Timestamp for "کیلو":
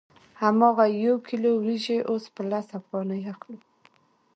1.27-1.49